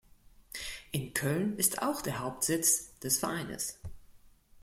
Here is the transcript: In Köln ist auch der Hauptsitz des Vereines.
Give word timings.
In 0.91 1.13
Köln 1.13 1.57
ist 1.57 1.83
auch 1.83 2.01
der 2.01 2.17
Hauptsitz 2.17 2.97
des 3.01 3.19
Vereines. 3.19 3.77